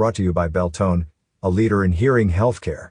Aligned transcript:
brought 0.00 0.14
to 0.14 0.22
you 0.22 0.32
by 0.32 0.48
Beltone, 0.48 1.04
a 1.42 1.50
leader 1.50 1.84
in 1.84 1.92
hearing 1.92 2.30
healthcare. 2.30 2.88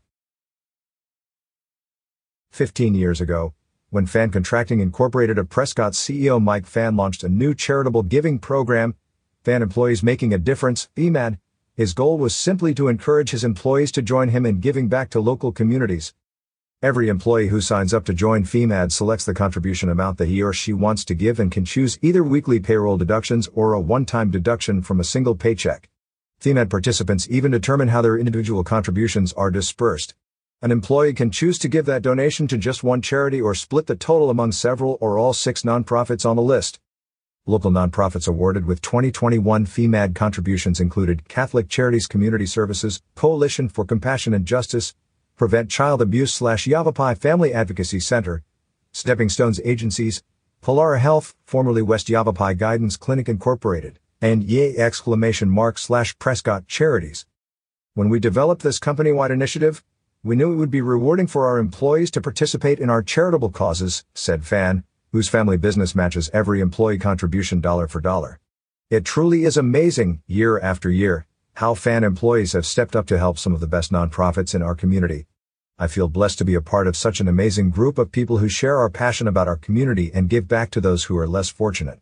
15 2.51 2.93
years 2.93 3.19
ago, 3.19 3.55
when 3.89 4.05
Fann 4.05 4.29
Contracting 4.29 4.79
Incorporated 4.79 5.39
of 5.39 5.49
Prescott 5.49 5.93
CEO 5.93 6.39
Mike 6.39 6.67
Fann 6.67 6.95
launched 6.95 7.23
a 7.23 7.27
new 7.27 7.55
charitable 7.55 8.03
giving 8.03 8.37
program, 8.37 8.93
Fann 9.43 9.63
Employees 9.63 10.03
Making 10.03 10.35
a 10.35 10.37
Difference, 10.37 10.87
FEMAD, 10.95 11.39
his 11.73 11.95
goal 11.95 12.19
was 12.19 12.35
simply 12.35 12.75
to 12.75 12.87
encourage 12.87 13.31
his 13.31 13.43
employees 13.43 13.91
to 13.93 14.03
join 14.03 14.29
him 14.29 14.45
in 14.45 14.59
giving 14.59 14.87
back 14.87 15.09
to 15.09 15.19
local 15.19 15.51
communities. 15.51 16.13
Every 16.83 17.09
employee 17.09 17.47
who 17.47 17.59
signs 17.59 17.91
up 17.91 18.05
to 18.05 18.13
join 18.13 18.43
FEMAD 18.43 18.91
selects 18.91 19.25
the 19.25 19.33
contribution 19.33 19.89
amount 19.89 20.19
that 20.19 20.27
he 20.27 20.43
or 20.43 20.53
she 20.53 20.73
wants 20.73 21.03
to 21.05 21.15
give 21.15 21.39
and 21.39 21.51
can 21.51 21.65
choose 21.65 21.97
either 22.03 22.23
weekly 22.23 22.59
payroll 22.59 22.97
deductions 22.97 23.49
or 23.55 23.73
a 23.73 23.81
one-time 23.81 24.29
deduction 24.29 24.83
from 24.83 24.99
a 24.99 25.03
single 25.03 25.33
paycheck. 25.33 25.89
FEMAD 26.39 26.69
participants 26.69 27.27
even 27.29 27.51
determine 27.51 27.89
how 27.89 28.01
their 28.01 28.17
individual 28.17 28.63
contributions 28.63 29.33
are 29.33 29.51
dispersed. 29.51 30.13
An 30.61 30.71
employee 30.71 31.13
can 31.13 31.31
choose 31.31 31.59
to 31.59 31.67
give 31.67 31.85
that 31.87 32.01
donation 32.01 32.47
to 32.47 32.57
just 32.57 32.81
one 32.81 33.01
charity 33.01 33.41
or 33.41 33.53
split 33.53 33.87
the 33.87 33.95
total 33.95 34.29
among 34.29 34.53
several 34.53 34.97
or 35.01 35.17
all 35.17 35.33
six 35.33 35.63
nonprofits 35.63 36.25
on 36.25 36.37
the 36.37 36.41
list. 36.41 36.79
Local 37.45 37.71
nonprofits 37.71 38.25
awarded 38.25 38.65
with 38.65 38.79
2021 38.81 39.65
FEMAD 39.65 40.15
contributions 40.15 40.79
included 40.79 41.27
Catholic 41.27 41.67
Charities 41.67 42.07
Community 42.07 42.45
Services, 42.45 43.01
Coalition 43.15 43.67
for 43.67 43.83
Compassion 43.83 44.33
and 44.33 44.45
Justice, 44.45 44.95
Prevent 45.35 45.69
Child 45.69 46.01
Abuse 46.01 46.33
slash 46.33 46.67
Yavapai 46.67 47.15
Family 47.15 47.53
Advocacy 47.53 47.99
Center, 47.99 48.43
Stepping 48.93 49.27
Stones 49.27 49.59
Agencies, 49.65 50.23
Polara 50.63 50.99
Health, 50.99 51.35
formerly 51.45 51.81
West 51.81 52.07
Yavapai 52.09 52.53
Guidance 52.53 52.95
Clinic 52.95 53.27
Incorporated, 53.27 53.99
and 54.21 54.43
Yay 54.43 54.75
exclamation 54.75 55.49
mark 55.49 55.77
slash 55.77 56.17
Prescott 56.19 56.67
Charities. 56.67 57.25
When 57.93 58.09
we 58.09 58.19
developed 58.19 58.63
this 58.63 58.77
company-wide 58.77 59.31
initiative, 59.31 59.83
we 60.23 60.35
knew 60.35 60.51
it 60.51 60.57
would 60.57 60.69
be 60.69 60.81
rewarding 60.81 61.27
for 61.27 61.47
our 61.47 61.57
employees 61.57 62.11
to 62.11 62.21
participate 62.21 62.79
in 62.79 62.89
our 62.89 63.01
charitable 63.01 63.51
causes, 63.51 64.03
said 64.13 64.45
Fann, 64.45 64.83
whose 65.13 65.29
family 65.29 65.55
business 65.55 65.95
matches 65.95 66.29
every 66.33 66.59
employee 66.59 66.97
contribution 66.97 67.61
dollar 67.61 67.87
for 67.87 68.01
dollar. 68.01 68.39
It 68.89 69.05
truly 69.05 69.45
is 69.45 69.55
amazing, 69.55 70.21
year 70.27 70.59
after 70.59 70.89
year, 70.89 71.25
how 71.53 71.73
Fann 71.73 72.03
employees 72.03 72.51
have 72.51 72.65
stepped 72.65 72.97
up 72.97 73.05
to 73.07 73.17
help 73.17 73.39
some 73.39 73.53
of 73.53 73.61
the 73.61 73.67
best 73.67 73.91
nonprofits 73.91 74.53
in 74.53 74.61
our 74.61 74.75
community. 74.75 75.27
I 75.77 75.87
feel 75.87 76.09
blessed 76.09 76.39
to 76.39 76.45
be 76.45 76.55
a 76.55 76.61
part 76.61 76.87
of 76.87 76.97
such 76.97 77.21
an 77.21 77.29
amazing 77.29 77.69
group 77.69 77.97
of 77.97 78.11
people 78.11 78.39
who 78.39 78.49
share 78.49 78.77
our 78.77 78.89
passion 78.89 79.29
about 79.29 79.47
our 79.47 79.55
community 79.55 80.11
and 80.13 80.29
give 80.29 80.45
back 80.45 80.71
to 80.71 80.81
those 80.81 81.05
who 81.05 81.17
are 81.17 81.27
less 81.27 81.47
fortunate. 81.47 82.01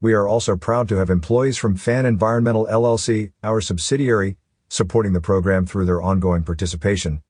We 0.00 0.12
are 0.12 0.28
also 0.28 0.56
proud 0.56 0.88
to 0.90 0.96
have 0.98 1.10
employees 1.10 1.58
from 1.58 1.74
Fann 1.74 2.06
Environmental 2.06 2.68
LLC, 2.70 3.32
our 3.42 3.60
subsidiary, 3.60 4.36
supporting 4.68 5.12
the 5.12 5.20
program 5.20 5.66
through 5.66 5.86
their 5.86 6.00
ongoing 6.00 6.44
participation. 6.44 7.20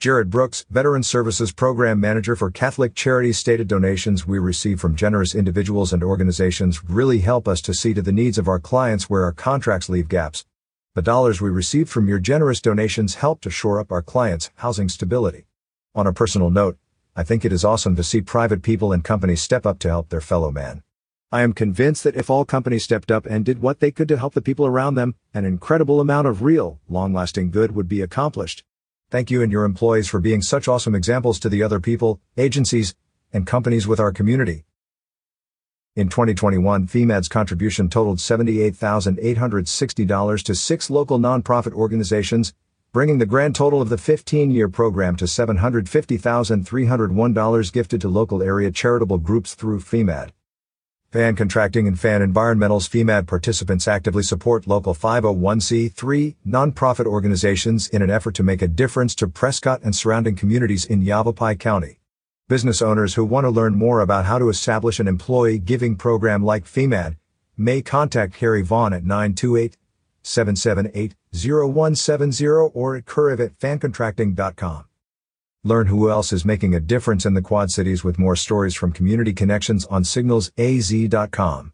Jared 0.00 0.30
Brooks, 0.30 0.64
Veteran 0.70 1.02
Services 1.02 1.52
Program 1.52 2.00
Manager 2.00 2.34
for 2.34 2.50
Catholic 2.50 2.94
Charities 2.94 3.36
stated 3.36 3.68
donations 3.68 4.26
we 4.26 4.38
receive 4.38 4.80
from 4.80 4.96
generous 4.96 5.34
individuals 5.34 5.92
and 5.92 6.02
organizations 6.02 6.82
really 6.82 7.18
help 7.18 7.46
us 7.46 7.60
to 7.60 7.74
see 7.74 7.92
to 7.92 8.00
the 8.00 8.10
needs 8.10 8.38
of 8.38 8.48
our 8.48 8.58
clients 8.58 9.10
where 9.10 9.24
our 9.24 9.32
contracts 9.32 9.90
leave 9.90 10.08
gaps. 10.08 10.46
The 10.94 11.02
dollars 11.02 11.42
we 11.42 11.50
received 11.50 11.90
from 11.90 12.08
your 12.08 12.20
generous 12.20 12.62
donations 12.62 13.16
help 13.16 13.42
to 13.42 13.50
shore 13.50 13.80
up 13.80 13.92
our 13.92 14.00
clients' 14.00 14.50
housing 14.56 14.88
stability. 14.88 15.44
On 15.94 16.06
a 16.06 16.12
personal 16.14 16.48
note, 16.48 16.78
I 17.14 17.22
think 17.22 17.44
it 17.44 17.52
is 17.52 17.66
awesome 17.66 17.96
to 17.96 18.02
see 18.02 18.22
private 18.22 18.62
people 18.62 18.92
and 18.92 19.04
companies 19.04 19.42
step 19.42 19.66
up 19.66 19.78
to 19.80 19.88
help 19.88 20.08
their 20.08 20.22
fellow 20.22 20.50
man. 20.50 20.82
I 21.34 21.42
am 21.42 21.52
convinced 21.52 22.04
that 22.04 22.14
if 22.14 22.30
all 22.30 22.44
companies 22.44 22.84
stepped 22.84 23.10
up 23.10 23.26
and 23.26 23.44
did 23.44 23.60
what 23.60 23.80
they 23.80 23.90
could 23.90 24.06
to 24.06 24.16
help 24.16 24.34
the 24.34 24.40
people 24.40 24.66
around 24.66 24.94
them, 24.94 25.16
an 25.34 25.44
incredible 25.44 26.00
amount 26.00 26.28
of 26.28 26.44
real, 26.44 26.78
long-lasting 26.88 27.50
good 27.50 27.74
would 27.74 27.88
be 27.88 28.02
accomplished. 28.02 28.62
Thank 29.10 29.32
you 29.32 29.42
and 29.42 29.50
your 29.50 29.64
employees 29.64 30.06
for 30.06 30.20
being 30.20 30.42
such 30.42 30.68
awesome 30.68 30.94
examples 30.94 31.40
to 31.40 31.48
the 31.48 31.60
other 31.60 31.80
people, 31.80 32.20
agencies, 32.36 32.94
and 33.32 33.48
companies 33.48 33.84
with 33.84 33.98
our 33.98 34.12
community. 34.12 34.64
In 35.96 36.08
2021, 36.08 36.86
FEMAD's 36.86 37.26
contribution 37.26 37.88
totaled 37.88 38.18
$78,860 38.18 40.42
to 40.44 40.54
six 40.54 40.88
local 40.88 41.18
nonprofit 41.18 41.72
organizations, 41.72 42.54
bringing 42.92 43.18
the 43.18 43.26
grand 43.26 43.56
total 43.56 43.82
of 43.82 43.88
the 43.88 43.96
15-year 43.96 44.68
program 44.68 45.16
to 45.16 45.24
$750,301 45.24 47.72
gifted 47.72 48.00
to 48.00 48.08
local 48.08 48.40
area 48.40 48.70
charitable 48.70 49.18
groups 49.18 49.56
through 49.56 49.80
FEMAD. 49.80 50.30
Fann 51.14 51.36
Contracting 51.36 51.86
and 51.86 51.96
Fann 51.96 52.22
Environmental's 52.22 52.88
FEMAD 52.88 53.28
participants 53.28 53.86
actively 53.86 54.24
support 54.24 54.66
local 54.66 54.96
501c3 54.96 56.34
nonprofit 56.44 57.06
organizations 57.06 57.86
in 57.90 58.02
an 58.02 58.10
effort 58.10 58.34
to 58.34 58.42
make 58.42 58.62
a 58.62 58.66
difference 58.66 59.14
to 59.14 59.28
Prescott 59.28 59.80
and 59.84 59.94
surrounding 59.94 60.34
communities 60.34 60.84
in 60.84 61.02
Yavapai 61.02 61.54
County. 61.54 62.00
Business 62.48 62.82
owners 62.82 63.14
who 63.14 63.24
want 63.24 63.44
to 63.44 63.50
learn 63.50 63.76
more 63.76 64.00
about 64.00 64.24
how 64.24 64.40
to 64.40 64.48
establish 64.48 64.98
an 64.98 65.06
employee 65.06 65.60
giving 65.60 65.94
program 65.94 66.44
like 66.44 66.64
FEMAD 66.64 67.14
may 67.56 67.80
contact 67.80 68.34
Harry 68.38 68.62
Vaughn 68.62 68.92
at 68.92 69.04
928 69.04 69.76
778 70.24 71.14
0170 71.32 72.44
or 72.74 72.96
at 72.96 73.06
curve 73.06 73.38
at 73.38 73.56
fancontracting.com. 73.60 74.86
Learn 75.66 75.86
who 75.86 76.10
else 76.10 76.30
is 76.30 76.44
making 76.44 76.74
a 76.74 76.80
difference 76.80 77.24
in 77.24 77.32
the 77.32 77.40
Quad 77.40 77.70
Cities 77.70 78.04
with 78.04 78.18
more 78.18 78.36
stories 78.36 78.74
from 78.74 78.92
Community 78.92 79.32
Connections 79.32 79.86
on 79.86 80.02
signalsaz.com. 80.02 81.72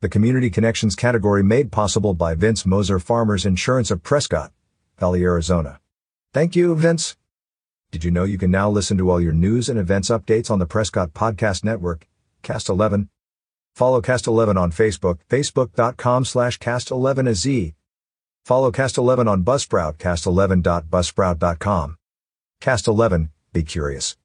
The 0.00 0.08
Community 0.08 0.48
Connections 0.48 0.96
category 0.96 1.42
made 1.42 1.70
possible 1.70 2.14
by 2.14 2.34
Vince 2.34 2.64
Moser 2.64 2.98
Farmers 2.98 3.44
Insurance 3.44 3.90
of 3.90 4.02
Prescott, 4.02 4.52
Valley, 4.98 5.22
Arizona. 5.22 5.80
Thank 6.32 6.56
you, 6.56 6.74
Vince. 6.74 7.18
Did 7.90 8.04
you 8.04 8.10
know 8.10 8.24
you 8.24 8.38
can 8.38 8.50
now 8.50 8.70
listen 8.70 8.96
to 8.96 9.10
all 9.10 9.20
your 9.20 9.34
news 9.34 9.68
and 9.68 9.78
events 9.78 10.08
updates 10.08 10.50
on 10.50 10.58
the 10.58 10.64
Prescott 10.64 11.12
Podcast 11.12 11.62
Network, 11.62 12.08
Cast 12.42 12.70
11? 12.70 13.10
Follow 13.74 14.00
Cast 14.00 14.26
11 14.26 14.56
on 14.56 14.72
Facebook, 14.72 15.18
facebook.com 15.28 16.24
slash 16.24 16.58
cast11az. 16.58 17.74
Follow 18.46 18.70
Cast 18.70 18.96
11 18.96 19.28
on 19.28 19.44
Buzzsprout, 19.44 19.98
cast11.buzzsprout.com. 19.98 21.96
Cast 22.60 22.86
11, 22.86 23.30
be 23.54 23.62
curious. 23.62 24.16